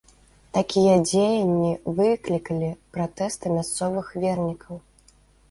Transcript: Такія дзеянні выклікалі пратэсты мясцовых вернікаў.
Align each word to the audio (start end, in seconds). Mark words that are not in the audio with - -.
Такія 0.57 0.93
дзеянні 1.07 1.73
выклікалі 1.99 2.71
пратэсты 2.97 3.45
мясцовых 3.59 4.11
вернікаў. 4.27 4.75